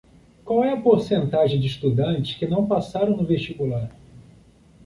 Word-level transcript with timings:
Qual 0.43 0.63
é 0.63 0.71
a 0.73 0.81
porcentagem 0.81 1.59
de 1.59 1.67
estudantes 1.67 2.35
que 2.35 2.47
não 2.47 2.65
passaram 2.65 3.15
no 3.15 3.23
vestibular? 3.23 3.91